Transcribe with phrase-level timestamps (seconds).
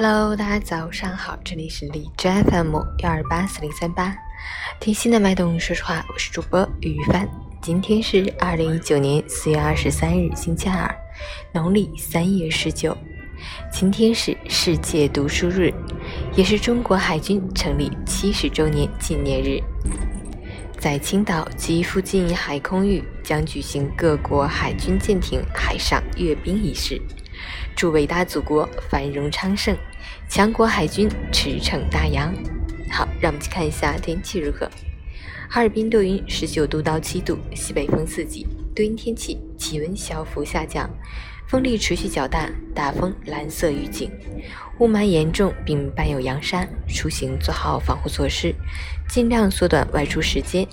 [0.00, 4.16] Hello，大家早上好，这里是荔枝 FM 幺二八四零三八，
[4.78, 7.28] 听心的脉动，说实话，我是主播于帆。
[7.60, 10.88] 今天是二零一九年四月二十三日，星期二，
[11.52, 12.96] 农历三月十九。
[13.72, 15.74] 今天是世界读书日，
[16.36, 19.60] 也是中国海军成立七十周年纪念日。
[20.78, 27.02] 在青岛及附近海空域将举行各国海军舰艇海上阅兵仪式，
[27.76, 29.76] 祝伟大祖国繁荣昌盛，
[30.28, 32.34] 强国海军驰骋大洋。
[32.90, 34.70] 好，让我们去看一下天气如何。
[35.50, 40.88] 哈尔滨多云，十九度到七度，西北风四级，多云天气，气温小幅下降。
[41.46, 44.10] 风力持续较大，大风蓝色预警，
[44.78, 48.54] 雾霾严重并伴有扬沙，出行做好防护措施，
[49.08, 50.68] 尽量缩短外出时间，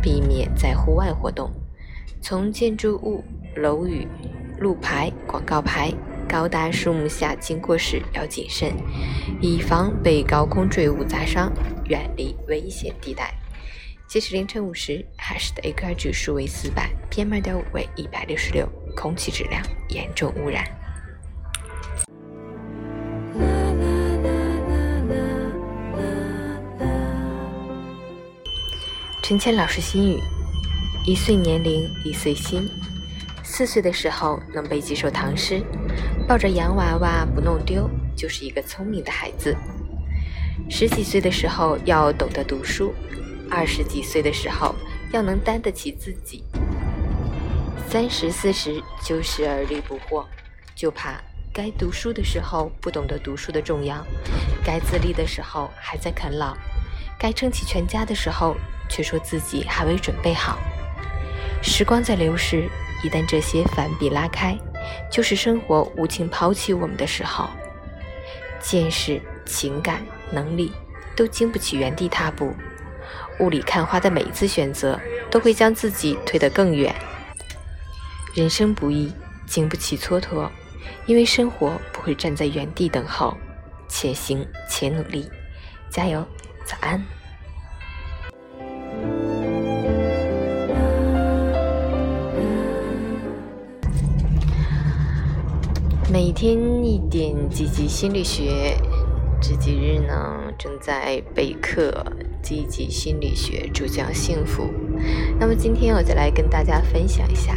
[0.00, 1.50] 避免在户外活动。
[2.20, 3.24] 从建筑物、
[3.56, 4.06] 楼宇、
[4.58, 5.92] 路牌、广告牌、
[6.28, 8.72] 高大树木下经过时要谨慎，
[9.40, 11.52] 以防被高空坠物砸伤，
[11.88, 13.34] 远离危险地带。
[14.08, 20.64] 截止凌晨五时，海市的 AQI 指数为四百，PM 二点五为一百六十六，空气质量严重污染。
[29.22, 30.20] 陈谦老师心语：
[31.04, 32.70] 一岁年龄一岁心，
[33.48, 35.62] 四岁的时候能背几首唐诗，
[36.26, 39.56] 抱着洋娃娃不弄丢，就是一个聪明的孩子。
[40.68, 42.92] 十几岁的时候要懂得读书。
[43.48, 44.74] 二十几岁的时候，
[45.12, 46.42] 要能担得起自己；
[47.88, 50.26] 三十四十就是而立不惑，
[50.74, 51.20] 就怕
[51.52, 54.04] 该读书的时候不懂得读书的重要，
[54.64, 56.56] 该自立的时候还在啃老，
[57.16, 58.56] 该撑起全家的时候
[58.88, 60.58] 却说自己还未准备好。
[61.62, 62.68] 时光在流逝，
[63.02, 64.56] 一旦这些反比拉开，
[65.10, 67.48] 就是生活无情抛弃我们的时候。
[68.60, 70.72] 见识、情感、能力
[71.14, 72.54] 都经不起原地踏步。
[73.38, 74.98] 雾里看花的每一次选择，
[75.30, 76.94] 都会将自己推得更远。
[78.34, 79.12] 人生不易，
[79.46, 80.48] 经不起蹉跎，
[81.06, 83.36] 因为生活不会站在原地等候。
[83.88, 85.30] 且行且努力，
[85.88, 86.26] 加油！
[86.64, 87.00] 早安。
[96.16, 98.74] 每天一点积极心理学。
[99.38, 101.90] 这几日呢，正在备课
[102.42, 104.66] 《积极心理学》，主讲幸福。
[105.38, 107.54] 那么今天我就来跟大家分享一下，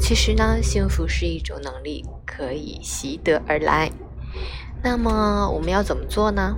[0.00, 3.88] 其实呢，幸福是一种能力，可以习得而来。
[4.82, 6.56] 那么我们要怎么做呢？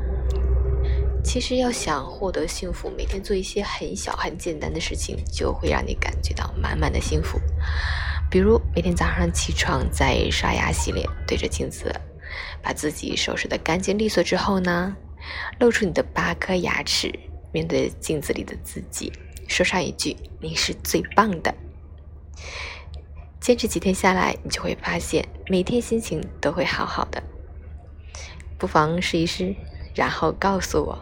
[1.22, 7.38] 其实要想获得幸福，每天做一些很小很简单的事情，就会让你感觉到满满的幸福。
[8.30, 11.94] 比如每天早上起床，在刷牙洗脸，对着镜子。
[12.60, 14.96] 把自己收拾的干净利索之后呢，
[15.60, 17.12] 露出你的八颗牙齿，
[17.52, 19.12] 面对镜子里的自己，
[19.46, 21.54] 说上一句“你是最棒的”。
[23.38, 27.22] 坚持几天下来，你就会发现每天心情都会好好的。
[28.58, 29.54] 不妨试一试，
[29.94, 30.98] 然后告诉我。